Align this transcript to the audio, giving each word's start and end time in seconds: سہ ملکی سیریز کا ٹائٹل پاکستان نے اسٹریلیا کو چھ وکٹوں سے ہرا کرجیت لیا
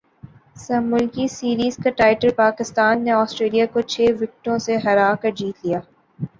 سہ 0.57 0.79
ملکی 0.83 1.27
سیریز 1.29 1.75
کا 1.83 1.89
ٹائٹل 1.97 2.29
پاکستان 2.37 3.03
نے 3.05 3.11
اسٹریلیا 3.13 3.65
کو 3.73 3.81
چھ 3.91 4.11
وکٹوں 4.19 4.57
سے 4.65 4.77
ہرا 4.85 5.13
کرجیت 5.21 5.65
لیا 5.65 5.79